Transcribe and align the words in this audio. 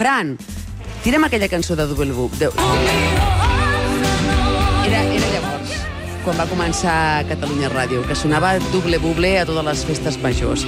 Fran, 0.00 0.38
tira'm 1.04 1.26
aquella 1.26 1.46
cançó 1.52 1.74
de 1.76 1.84
Double 1.84 2.14
Book. 2.16 2.32
De... 2.40 2.46
Era, 4.86 5.00
era 5.04 5.26
llavors, 5.34 5.74
quan 6.24 6.40
va 6.40 6.46
començar 6.48 6.94
Catalunya 7.28 7.68
Ràdio, 7.68 8.00
que 8.08 8.16
sonava 8.16 8.54
Double 8.70 8.96
Buble 9.02 9.34
a 9.36 9.44
totes 9.44 9.66
les 9.66 9.82
festes 9.90 10.16
majors. 10.24 10.64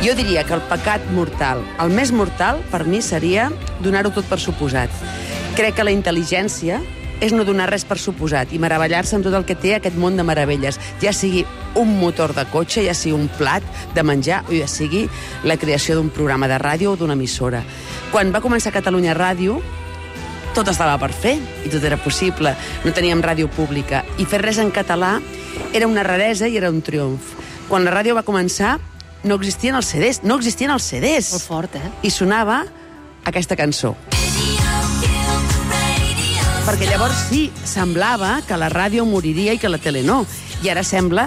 Jo 0.00 0.16
diria 0.16 0.46
que 0.48 0.56
el 0.56 0.64
pecat 0.72 1.04
mortal, 1.12 1.60
el 1.84 1.92
més 1.92 2.14
mortal, 2.16 2.64
per 2.72 2.86
mi, 2.88 3.02
seria 3.04 3.50
donar-ho 3.84 4.08
tot 4.16 4.24
per 4.32 4.40
suposat. 4.40 5.04
Crec 5.52 5.76
que 5.76 5.84
la 5.84 5.92
intel·ligència 5.92 6.80
és 7.22 7.32
no 7.32 7.46
donar 7.46 7.68
res 7.70 7.86
per 7.86 8.00
suposat 8.02 8.52
i 8.52 8.58
meravellar-se 8.62 9.16
amb 9.16 9.26
tot 9.26 9.36
el 9.38 9.46
que 9.46 9.54
té 9.54 9.76
aquest 9.76 9.96
món 9.96 10.18
de 10.18 10.26
meravelles, 10.26 10.80
ja 11.00 11.14
sigui 11.14 11.44
un 11.78 11.94
motor 12.00 12.34
de 12.34 12.44
cotxe, 12.50 12.82
ja 12.84 12.94
sigui 12.98 13.14
un 13.16 13.30
plat 13.38 13.62
de 13.94 14.02
menjar 14.02 14.42
o 14.48 14.56
ja 14.56 14.66
sigui 14.68 15.06
la 15.46 15.56
creació 15.56 15.96
d'un 15.96 16.10
programa 16.10 16.50
de 16.50 16.58
ràdio 16.60 16.92
o 16.92 16.98
d'una 16.98 17.16
emissora. 17.16 17.62
Quan 18.12 18.34
va 18.34 18.42
començar 18.44 18.74
Catalunya 18.74 19.14
Ràdio, 19.16 19.60
tot 20.52 20.68
estava 20.68 20.98
per 21.00 21.12
fer 21.16 21.38
i 21.64 21.70
tot 21.72 21.84
era 21.84 21.96
possible. 21.96 22.52
No 22.84 22.92
teníem 22.92 23.22
ràdio 23.24 23.48
pública 23.48 24.02
i 24.20 24.26
fer 24.28 24.42
res 24.42 24.58
en 24.60 24.72
català 24.74 25.14
era 25.72 25.88
una 25.88 26.04
raresa 26.04 26.48
i 26.48 26.58
era 26.60 26.70
un 26.70 26.82
triomf. 26.84 27.32
Quan 27.70 27.86
la 27.86 27.94
ràdio 27.94 28.18
va 28.18 28.26
començar 28.26 28.76
no 29.24 29.38
existien 29.38 29.78
els 29.78 29.88
CDs, 29.94 30.22
no 30.26 30.36
existien 30.36 30.74
els 30.74 30.84
CDs. 30.84 31.32
Molt 31.32 31.46
fort, 31.46 31.78
eh? 31.78 31.94
I 32.02 32.10
sonava 32.10 32.64
aquesta 33.24 33.56
cançó. 33.56 33.94
Perquè 36.62 36.86
llavors 36.86 37.24
sí, 37.26 37.48
semblava 37.66 38.36
que 38.46 38.54
la 38.54 38.68
ràdio 38.70 39.02
moriria 39.02 39.50
i 39.56 39.58
que 39.58 39.70
la 39.70 39.80
tele 39.82 40.04
no. 40.06 40.20
I 40.62 40.70
ara 40.70 40.84
sembla 40.86 41.24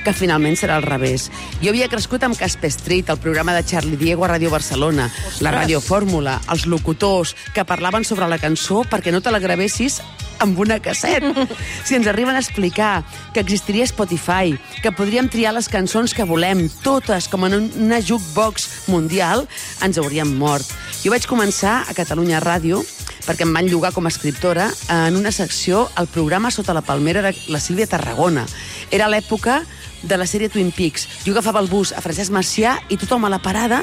que 0.00 0.14
finalment 0.16 0.56
serà 0.56 0.78
al 0.78 0.86
revés. 0.86 1.26
Jo 1.60 1.74
havia 1.74 1.90
crescut 1.92 2.24
amb 2.24 2.38
Casper 2.38 2.70
Street, 2.72 3.10
el 3.12 3.20
programa 3.20 3.52
de 3.52 3.66
Charlie 3.68 3.98
Diego 4.00 4.24
a 4.24 4.30
Ràdio 4.32 4.48
Barcelona, 4.48 5.10
la 5.44 5.52
Ràdio 5.52 5.82
Fórmula, 5.84 6.38
els 6.48 6.64
locutors 6.64 7.34
que 7.52 7.66
parlaven 7.68 8.08
sobre 8.08 8.30
la 8.32 8.40
cançó 8.40 8.80
perquè 8.88 9.12
no 9.12 9.20
te 9.20 9.34
la 9.34 9.42
gravessis 9.44 10.00
amb 10.40 10.56
una 10.58 10.80
casset. 10.80 11.24
Si 11.84 11.96
ens 11.96 12.08
arriben 12.08 12.36
a 12.36 12.40
explicar 12.40 13.04
que 13.34 13.40
existiria 13.40 13.86
Spotify, 13.88 14.56
que 14.82 14.92
podríem 14.92 15.28
triar 15.28 15.52
les 15.56 15.68
cançons 15.68 16.14
que 16.16 16.24
volem, 16.24 16.66
totes, 16.80 17.28
com 17.28 17.44
en 17.44 17.60
una 17.76 18.00
jukebox 18.00 18.88
mundial, 18.88 19.44
ens 19.84 20.00
hauríem 20.00 20.32
mort. 20.40 20.68
Jo 21.02 21.12
vaig 21.12 21.28
començar 21.28 21.82
a 21.84 21.96
Catalunya 21.96 22.40
Ràdio 22.40 22.80
perquè 23.28 23.44
em 23.44 23.52
van 23.52 23.68
llogar 23.68 23.92
com 23.92 24.06
a 24.08 24.12
escriptora 24.12 24.70
en 24.88 25.16
una 25.18 25.30
secció 25.36 25.84
al 26.00 26.08
programa 26.08 26.50
Sota 26.50 26.72
la 26.72 26.80
palmera 26.80 27.20
de 27.20 27.34
la 27.52 27.60
Sílvia 27.60 27.86
Tarragona. 27.86 28.46
Era 28.90 29.10
l'època 29.12 29.60
de 30.02 30.16
la 30.16 30.24
sèrie 30.24 30.48
Twin 30.48 30.70
Peaks. 30.72 31.04
Jo 31.26 31.34
agafava 31.34 31.60
el 31.60 31.68
bus 31.68 31.92
a 31.92 32.00
Francesc 32.00 32.32
Macià 32.32 32.78
i 32.88 32.96
tothom 32.96 33.28
a 33.28 33.32
la 33.32 33.42
parada 33.44 33.82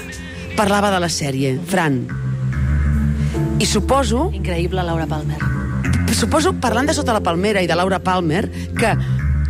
parlava 0.58 0.90
de 0.90 1.04
la 1.04 1.12
sèrie. 1.14 1.60
Fran. 1.70 2.02
I 3.62 3.68
suposo 3.70 4.32
Increïble, 4.34 4.82
Laura 4.84 5.06
Palmer. 5.06 5.38
suposo, 6.16 6.54
parlant 6.64 6.88
de 6.88 6.94
Sota 6.96 7.14
la 7.14 7.20
Palmera 7.20 7.62
i 7.62 7.68
de 7.68 7.76
Laura 7.76 8.00
Palmer, 8.00 8.48
que 8.80 8.96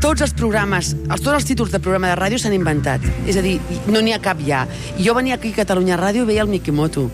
tots 0.05 0.21
els 0.21 0.35
programes, 0.37 0.91
els, 0.93 1.21
tots 1.23 1.33
els 1.33 1.47
títols 1.49 1.71
de 1.73 1.79
programa 1.81 2.11
de 2.11 2.17
ràdio 2.19 2.37
s'han 2.37 2.53
inventat. 2.53 3.01
És 3.25 3.39
a 3.39 3.41
dir, 3.41 3.55
no 3.89 4.03
n'hi 4.05 4.13
ha 4.13 4.21
cap 4.21 4.37
ja. 4.45 4.59
Jo 5.01 5.15
venia 5.17 5.39
aquí 5.39 5.49
a 5.49 5.63
Catalunya 5.63 5.97
Ràdio 5.97 6.27
i 6.27 6.29
veia 6.29 6.43
el 6.45 6.51
Mikimoto. 6.51 7.07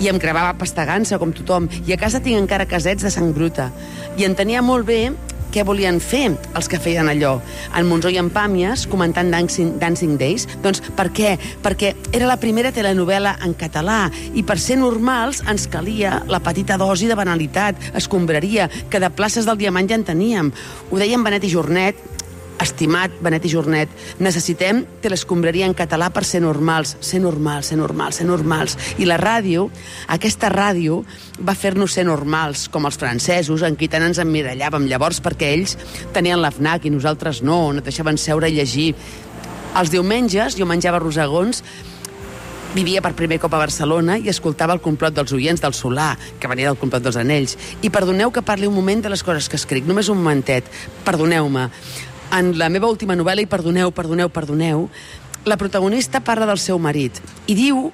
I 0.00 0.08
em 0.08 0.16
gravava 0.16 0.56
pastagança, 0.56 1.18
com 1.20 1.34
tothom. 1.36 1.68
I 1.84 1.92
a 1.92 1.98
casa 2.00 2.22
tinc 2.24 2.40
encara 2.40 2.64
casets 2.70 3.04
de 3.04 3.12
sang 3.12 3.34
bruta. 3.36 3.68
I 4.16 4.24
entenia 4.24 4.64
molt 4.64 4.88
bé 4.88 5.02
què 5.52 5.66
volien 5.66 5.98
fer 6.00 6.30
els 6.56 6.68
que 6.70 6.80
feien 6.80 7.10
allò. 7.10 7.34
En 7.76 7.88
Monzó 7.90 8.08
i 8.08 8.16
en 8.22 8.30
Pàmies, 8.32 8.86
comentant 8.88 9.28
Dancing, 9.34 9.74
Dancing 9.82 10.16
Days. 10.16 10.46
Doncs 10.64 10.80
per 10.96 11.10
què? 11.12 11.34
Perquè 11.60 11.92
era 12.14 12.30
la 12.30 12.38
primera 12.40 12.72
telenovela 12.72 13.34
en 13.44 13.52
català 13.58 14.06
i 14.32 14.46
per 14.46 14.56
ser 14.62 14.78
normals 14.80 15.42
ens 15.50 15.66
calia 15.68 16.22
la 16.30 16.40
petita 16.40 16.78
dosi 16.80 17.10
de 17.10 17.18
banalitat, 17.18 17.90
escombraria, 18.00 18.70
que 18.88 19.02
de 19.02 19.12
places 19.12 19.44
del 19.44 19.60
Diamant 19.60 19.90
ja 19.90 19.98
en 19.98 20.06
teníem. 20.08 20.54
Ho 20.90 21.02
deien 21.02 21.26
Benet 21.26 21.44
i 21.44 21.52
Jornet, 21.52 21.98
estimat 22.62 23.14
Benet 23.22 23.46
i 23.46 23.52
Jornet, 23.52 23.92
necessitem 24.20 24.82
telescombraria 25.02 25.68
en 25.68 25.74
català 25.76 26.10
per 26.14 26.24
ser 26.28 26.42
normals, 26.44 26.96
ser 27.00 27.20
normals, 27.22 27.70
ser 27.70 27.78
normals, 27.80 28.20
ser 28.20 28.26
normals. 28.28 28.76
I 28.98 29.08
la 29.08 29.18
ràdio, 29.20 29.68
aquesta 30.08 30.50
ràdio, 30.52 31.02
va 31.40 31.56
fer-nos 31.56 31.96
ser 31.96 32.06
normals, 32.08 32.68
com 32.72 32.88
els 32.88 33.00
francesos, 33.00 33.64
en 33.66 33.78
qui 33.80 33.88
tant 33.88 34.04
ens 34.06 34.20
emmirallàvem 34.22 34.88
llavors 34.90 35.22
perquè 35.24 35.54
ells 35.56 35.76
tenien 36.14 36.40
la 36.42 36.52
FNAC 36.54 36.86
i 36.86 36.94
nosaltres 36.94 37.42
no, 37.46 37.62
no 37.72 37.84
deixaven 37.84 38.20
seure 38.20 38.50
i 38.50 38.58
llegir. 38.58 38.90
Els 39.78 39.92
diumenges 39.92 40.56
jo 40.58 40.66
menjava 40.66 40.98
rosegons 40.98 41.62
vivia 42.74 43.02
per 43.02 43.16
primer 43.18 43.40
cop 43.42 43.54
a 43.54 43.60
Barcelona 43.62 44.16
i 44.18 44.30
escoltava 44.30 44.74
el 44.76 44.82
complot 44.82 45.14
dels 45.16 45.32
oients 45.34 45.62
del 45.62 45.74
Solà, 45.74 46.12
que 46.38 46.50
venia 46.50 46.70
del 46.70 46.78
complot 46.78 47.02
dels 47.02 47.18
anells. 47.18 47.56
I 47.82 47.90
perdoneu 47.90 48.30
que 48.30 48.44
parli 48.46 48.68
un 48.70 48.76
moment 48.76 49.02
de 49.02 49.10
les 49.10 49.24
coses 49.26 49.48
que 49.50 49.58
escric, 49.58 49.88
només 49.88 50.10
un 50.12 50.20
momentet. 50.20 50.70
Perdoneu-me. 51.06 51.66
En 52.36 52.52
la 52.58 52.68
meva 52.70 52.90
última 52.90 53.16
novel·la, 53.18 53.42
i 53.42 53.50
perdoneu, 53.50 53.90
perdoneu, 53.90 54.28
perdoneu, 54.30 54.84
la 55.44 55.56
protagonista 55.56 56.20
parla 56.20 56.46
del 56.46 56.60
seu 56.60 56.78
marit 56.78 57.16
i 57.48 57.56
diu 57.56 57.88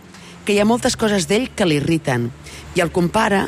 que 0.44 0.54
hi 0.54 0.58
ha 0.60 0.66
moltes 0.66 0.96
coses 0.98 1.28
d'ell 1.30 1.48
que 1.54 1.66
l'irriten 1.66 2.28
i 2.74 2.82
el 2.82 2.90
compara 2.94 3.46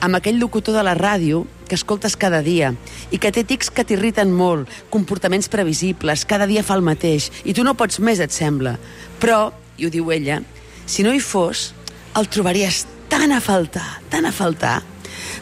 amb 0.00 0.16
aquell 0.16 0.40
locutor 0.40 0.76
de 0.76 0.84
la 0.84 0.96
ràdio 0.96 1.44
que 1.68 1.76
escoltes 1.76 2.16
cada 2.16 2.42
dia 2.44 2.72
i 3.10 3.18
que 3.18 3.32
té 3.32 3.44
tics 3.44 3.70
que 3.70 3.84
t'irriten 3.84 4.32
molt, 4.32 4.70
comportaments 4.90 5.48
previsibles, 5.52 6.24
cada 6.28 6.46
dia 6.46 6.64
fa 6.64 6.76
el 6.78 6.84
mateix 6.86 7.30
i 7.44 7.54
tu 7.56 7.64
no 7.64 7.76
pots 7.76 8.00
més, 8.00 8.20
et 8.20 8.32
sembla. 8.32 8.76
Però, 9.20 9.50
i 9.76 9.86
ho 9.86 9.92
diu 9.92 10.12
ella, 10.14 10.40
si 10.86 11.02
no 11.02 11.12
hi 11.12 11.20
fos, 11.20 11.72
el 12.16 12.28
trobaries 12.32 12.84
tan 13.10 13.32
a 13.32 13.40
faltar, 13.40 14.00
tan 14.12 14.28
a 14.28 14.32
faltar. 14.32 14.78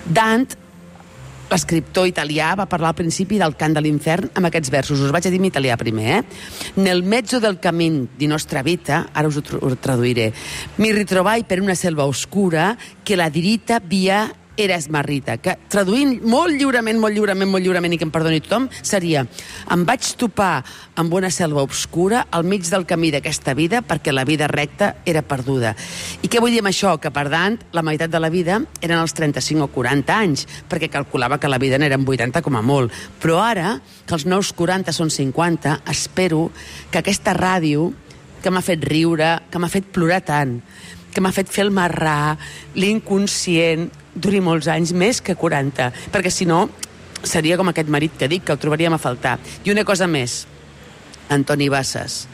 Dant, 0.05 0.57
l'escriptor 1.51 2.09
italià, 2.09 2.53
va 2.59 2.69
parlar 2.71 2.93
al 2.93 2.99
principi 2.99 3.39
del 3.41 3.57
cant 3.59 3.75
de 3.77 3.83
l'infern 3.85 4.31
amb 4.35 4.49
aquests 4.49 4.73
versos. 4.73 5.03
Us 5.05 5.13
vaig 5.15 5.29
a 5.29 5.33
dir 5.33 5.41
en 5.43 5.49
italià 5.49 5.77
primer, 5.81 6.07
eh? 6.19 6.23
Nel 6.83 7.03
mezzo 7.03 7.41
del 7.41 7.59
camin 7.63 8.05
di 8.19 8.29
nostra 8.31 8.63
vita, 8.63 9.09
ara 9.13 9.29
us 9.29 9.39
ho 9.39 9.75
traduiré, 9.77 10.33
mi 10.77 10.93
ritrovai 10.93 11.45
per 11.45 11.61
una 11.61 11.75
selva 11.75 12.07
oscura 12.07 12.75
que 13.05 13.17
la 13.17 13.29
dirita 13.31 13.81
via 13.81 14.25
era 14.57 14.77
esmarrita, 14.79 15.37
que 15.43 15.57
traduint 15.71 16.21
molt 16.23 16.55
lliurement, 16.55 16.99
molt 17.01 17.17
lliurement, 17.17 17.51
molt 17.51 17.65
lliurement, 17.65 17.95
i 17.95 17.99
que 17.99 18.07
em 18.07 18.13
perdoni 18.15 18.43
tothom, 18.45 18.69
seria 18.83 19.25
em 19.75 19.85
vaig 19.87 20.13
topar 20.21 20.63
amb 21.01 21.15
una 21.15 21.31
selva 21.35 21.65
obscura 21.65 22.25
al 22.31 22.47
mig 22.47 22.69
del 22.71 22.87
camí 22.87 23.11
d'aquesta 23.15 23.55
vida 23.59 23.83
perquè 23.83 24.13
la 24.15 24.25
vida 24.29 24.47
recta 24.51 24.95
era 25.05 25.25
perduda. 25.27 25.75
I 26.23 26.31
què 26.31 26.43
vull 26.43 26.55
dir 26.55 26.63
amb 26.63 26.71
això? 26.71 26.95
Que, 27.03 27.11
per 27.15 27.27
tant, 27.33 27.59
la 27.75 27.83
meitat 27.87 28.13
de 28.13 28.23
la 28.23 28.31
vida 28.31 28.61
eren 28.81 28.99
els 29.01 29.17
35 29.17 29.67
o 29.67 29.73
40 29.75 30.15
anys, 30.15 30.47
perquè 30.71 30.91
calculava 30.93 31.41
que 31.43 31.51
la 31.51 31.59
vida 31.59 31.81
n'eren 31.81 32.07
80 32.07 32.45
com 32.45 32.57
a 32.57 32.63
molt. 32.63 32.95
Però 33.23 33.41
ara, 33.43 33.79
que 34.07 34.15
els 34.15 34.29
nous 34.31 34.53
40 34.55 34.95
són 34.95 35.11
50, 35.11 35.81
espero 35.91 36.49
que 36.91 37.03
aquesta 37.03 37.35
ràdio 37.35 37.91
que 38.45 38.53
m'ha 38.53 38.63
fet 38.63 38.83
riure, 38.85 39.39
que 39.51 39.59
m'ha 39.59 39.73
fet 39.73 39.87
plorar 39.89 40.21
tant, 40.21 40.59
que 41.15 41.23
m'ha 41.23 41.33
fet 41.33 41.49
fer 41.49 41.65
el 41.65 41.73
marrà, 41.73 42.35
l'inconscient, 42.77 43.89
duri 44.15 44.41
molts 44.41 44.69
anys, 44.71 44.95
més 44.95 45.21
que 45.25 45.37
40, 45.37 45.91
perquè 46.15 46.33
si 46.33 46.47
no 46.47 46.69
seria 47.25 47.57
com 47.57 47.71
aquest 47.71 47.91
marit 47.91 48.17
que 48.19 48.29
dic, 48.29 48.45
que 48.45 48.55
el 48.55 48.61
trobaríem 48.61 48.95
a 48.95 49.01
faltar. 49.01 49.39
I 49.65 49.73
una 49.73 49.85
cosa 49.85 50.07
més, 50.11 50.45
Antoni 51.33 51.71
Bassas, 51.73 52.25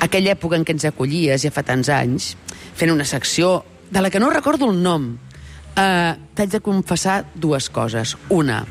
aquella 0.00 0.34
època 0.36 0.58
en 0.58 0.64
què 0.64 0.76
ens 0.76 0.86
acollies, 0.88 1.42
ja 1.44 1.52
fa 1.54 1.64
tants 1.66 1.90
anys, 1.92 2.34
fent 2.76 2.92
una 2.92 3.08
secció 3.08 3.60
de 3.90 4.02
la 4.02 4.10
que 4.10 4.20
no 4.20 4.30
recordo 4.30 4.70
el 4.70 4.82
nom, 4.82 5.12
eh, 5.76 6.12
t'haig 6.34 6.52
de 6.52 6.60
confessar 6.64 7.24
dues 7.34 7.68
coses. 7.70 8.16
Una, 8.28 8.62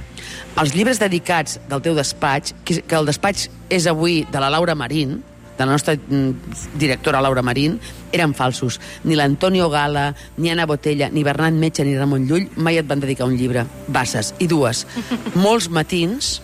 els 0.59 0.75
llibres 0.75 1.01
dedicats 1.01 1.59
del 1.69 1.83
teu 1.85 1.97
despatx, 1.97 2.55
que, 2.63 2.81
que 2.81 2.99
el 2.99 3.09
despatx 3.09 3.49
és 3.69 3.87
avui 3.89 4.23
de 4.31 4.41
la 4.41 4.51
Laura 4.53 4.75
Marín, 4.75 5.19
de 5.59 5.65
la 5.65 5.73
nostra 5.73 5.95
mm, 5.95 6.79
directora 6.79 7.21
Laura 7.21 7.43
Marín, 7.43 7.79
eren 8.15 8.33
falsos. 8.33 8.79
Ni 9.03 9.17
l'Antonio 9.19 9.69
Gala, 9.69 10.13
ni 10.37 10.49
Anna 10.49 10.65
Botella, 10.65 11.09
ni 11.11 11.23
Bernat 11.27 11.53
Metge, 11.53 11.83
ni 11.83 11.97
Ramon 11.97 12.29
Llull 12.29 12.47
mai 12.55 12.79
et 12.79 12.87
van 12.87 13.03
dedicar 13.03 13.27
un 13.27 13.35
llibre. 13.35 13.65
Basses. 13.87 14.31
I 14.39 14.47
dues. 14.47 14.85
Molts 15.35 15.67
matins 15.67 16.39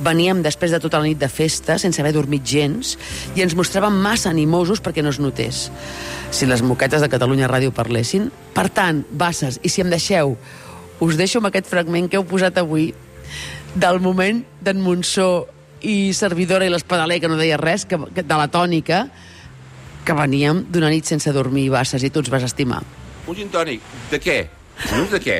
veníem 0.00 0.44
després 0.46 0.70
de 0.70 0.78
tota 0.80 1.02
la 1.02 1.10
nit 1.10 1.18
de 1.18 1.28
festa, 1.28 1.80
sense 1.82 1.98
haver 2.00 2.14
dormit 2.14 2.46
gens, 2.46 2.94
i 3.34 3.42
ens 3.42 3.58
mostràvem 3.58 3.98
massa 4.06 4.30
animosos 4.30 4.80
perquè 4.80 5.02
no 5.02 5.10
es 5.10 5.18
notés. 5.18 5.66
Si 6.30 6.46
les 6.46 6.62
moquetes 6.62 7.02
de 7.02 7.10
Catalunya 7.10 7.50
Ràdio 7.50 7.74
parlessin. 7.74 8.30
Per 8.54 8.68
tant, 8.70 9.02
Basses, 9.10 9.58
i 9.66 9.68
si 9.68 9.82
em 9.82 9.90
deixeu, 9.90 10.36
us 11.02 11.18
deixo 11.18 11.42
amb 11.42 11.50
aquest 11.50 11.66
fragment 11.66 12.06
que 12.06 12.20
heu 12.20 12.28
posat 12.28 12.62
avui 12.62 12.92
del 13.74 13.98
moment 13.98 14.44
d'en 14.62 14.78
Monsó 14.78 15.48
i 15.82 16.12
servidora 16.16 16.66
i 16.66 16.72
l'espadaler, 16.72 17.20
que 17.20 17.30
no 17.30 17.38
deia 17.40 17.58
res, 17.60 17.86
que, 17.88 17.98
que, 18.14 18.24
de 18.24 18.38
la 18.38 18.48
tònica, 18.52 19.04
que 20.04 20.16
veníem 20.16 20.64
d'una 20.72 20.90
nit 20.92 21.08
sense 21.08 21.32
dormir, 21.32 21.68
Basses, 21.72 22.04
i 22.04 22.10
tu 22.10 22.22
ens 22.24 22.32
vas 22.32 22.46
estimar. 22.48 22.82
Un 23.26 23.36
gin 23.36 23.52
tònic. 23.52 23.84
De 24.10 24.20
què? 24.22 24.38
Dius, 24.80 25.10
de 25.12 25.20
què? 25.20 25.36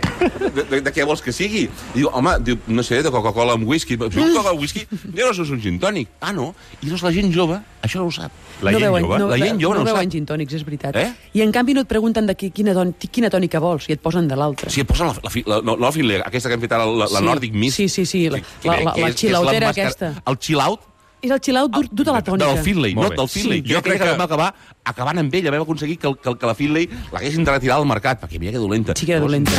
De, 0.55 0.63
de, 0.69 0.81
de 0.85 0.93
què 0.93 1.05
vols 1.09 1.23
que 1.25 1.33
sigui? 1.33 1.65
Diu, 1.95 2.11
home, 2.13 2.35
diu, 2.45 2.59
no 2.69 2.83
sé, 2.87 3.01
de 3.03 3.11
Coca-Cola 3.11 3.55
amb 3.57 3.67
whisky. 3.69 3.97
Si 3.97 4.21
un 4.21 4.35
Coca-Cola 4.35 4.51
amb 4.53 4.61
whisky, 4.61 4.85
jo 4.91 5.27
no 5.27 5.33
soc 5.35 5.51
un 5.57 5.61
gin 5.65 5.79
tònic. 5.81 6.09
Ah, 6.21 6.33
no? 6.37 6.51
I 6.83 6.87
llavors 6.91 7.03
la 7.07 7.13
gent 7.17 7.33
jove, 7.35 7.57
això 7.83 8.03
no 8.03 8.11
ho 8.11 8.15
sap. 8.15 8.33
La 8.61 8.75
gent 8.75 8.83
veuen, 8.85 9.07
jove? 9.07 9.19
No, 9.23 9.29
La 9.33 9.39
gent 9.41 9.57
jove 9.63 9.79
no 9.79 9.85
no 9.85 9.89
ho 9.91 9.95
veuen 9.95 10.11
gin 10.13 10.27
tònics, 10.29 10.53
és 10.61 10.65
veritat. 10.69 10.97
Eh? 11.01 11.09
I 11.39 11.43
en 11.47 11.53
canvi 11.57 11.73
no 11.79 11.81
et 11.87 11.89
pregunten 11.89 12.27
de 12.29 12.35
qui, 12.37 12.51
quina, 12.53 12.75
don, 12.77 12.93
quina 13.01 13.31
tònica 13.33 13.61
vols 13.65 13.89
i 13.89 13.97
et 13.97 14.03
posen 14.05 14.29
de 14.29 14.37
l'altra. 14.37 14.69
Si 14.71 14.83
et 14.85 14.89
posen 14.91 15.09
la, 15.09 15.15
la, 15.25 15.31
la, 15.47 15.61
no, 15.65 15.77
no 15.77 15.87
la 15.87 15.93
Finlay, 15.97 16.21
aquesta 16.27 16.51
que 16.53 16.59
hem 16.59 16.67
fet 16.67 16.77
ara, 16.77 16.85
la, 16.87 17.09
la 17.09 17.19
Sí. 17.21 17.25
Nordic 17.25 17.55
Mist. 17.57 17.77
Sí, 17.81 17.89
sí, 17.89 18.05
sí, 18.07 18.27
la- 18.29 18.39
que- 18.41 18.45
que 18.63 18.69
la- 18.69 18.77
bé, 18.77 18.85
la- 18.85 18.93
que 18.95 19.01
la 19.01 19.09
és- 19.09 19.15
que 19.15 19.17
és 19.17 19.21
chill-outera 19.25 19.67
l'emmascar- 19.71 19.89
aquesta. 19.89 20.23
El 20.27 20.39
chill-out 20.39 20.81
És 21.23 21.31
el 21.31 21.41
chill-out 21.41 21.71
dur, 21.71 21.85
dur 21.93 22.05
de 22.07 22.13
la 22.13 22.23
tònica. 22.25 22.47
del 22.55 22.63
Finlay, 22.65 22.95
no 22.95 23.09
del 23.11 23.29
Finlay. 23.29 23.61
Sí. 23.63 23.73
Jo, 23.75 23.83
crec 23.83 23.99
que, 23.99 24.05
que- 24.05 24.11
vam 24.13 24.21
acabar 24.23 24.55
acabant 24.85 25.19
amb 25.19 25.35
ella, 25.35 25.51
vam 25.51 25.63
aconseguir 25.63 25.99
que, 25.99 26.07
el- 26.09 26.17
que, 26.19 26.29
el- 26.31 26.39
que 26.39 26.47
la 26.47 26.55
Finlay 26.55 26.89
l'haguessin 27.13 27.45
de 27.45 27.51
retirar 27.53 27.77
del 27.79 27.87
mercat, 27.87 28.23
perquè 28.23 28.39
mira 28.41 28.53
que 28.53 28.59
dolenta. 28.59 28.95
Sí 28.97 29.05
que 29.07 29.13
era 29.13 29.21
dolenta. 29.21 29.53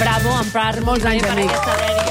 Bravo, 0.00 0.40
Empar. 0.40 0.80
Molts 0.86 1.04
anys, 1.04 1.24
amic. 1.28 1.50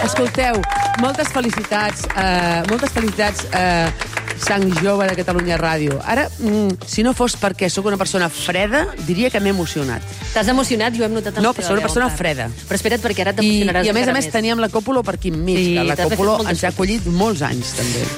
Escolteu, 0.03 0.59
moltes 1.01 1.29
felicitats, 1.33 2.03
uh, 2.13 2.61
moltes 2.69 2.91
felicitats, 2.91 3.45
uh, 3.49 3.89
sang 4.39 4.65
jove 4.81 5.07
de 5.09 5.15
Catalunya 5.17 5.57
Ràdio. 5.59 5.99
Ara, 6.05 6.27
mm, 6.39 6.85
si 6.85 7.03
no 7.03 7.13
fos 7.17 7.35
perquè 7.39 7.69
sóc 7.69 7.85
una 7.89 7.97
persona 7.97 8.29
freda, 8.29 8.87
diria 9.07 9.29
que 9.29 9.39
m'he 9.39 9.53
emocionat. 9.53 10.01
T'has 10.33 10.47
emocionat 10.53 10.95
i 10.95 11.01
ho 11.01 11.05
hem 11.05 11.17
notat 11.17 11.41
No, 11.41 11.53
però 11.53 11.67
soc 11.67 11.77
una 11.77 11.87
persona 11.87 12.09
freda. 12.09 12.49
Però 12.67 12.79
espera't, 12.79 13.03
perquè 13.03 13.25
ara 13.25 13.35
I, 13.35 13.41
t'emocionaràs 13.41 13.85
I 13.85 13.89
a 13.89 13.93
més 13.93 14.03
a 14.03 14.09
encara 14.09 14.17
més 14.19 14.31
teníem 14.33 14.63
la 14.63 14.69
Còpolo 14.69 15.03
per 15.03 15.17
aquí 15.19 15.33
enmig, 15.33 15.57
Sí, 15.57 15.73
que 15.75 15.83
la 15.83 15.99
Còpolo 15.99 16.39
ens 16.47 16.63
ha 16.63 16.73
acollit 16.73 17.05
molts 17.07 17.41
anys, 17.41 17.75
també. 17.77 18.07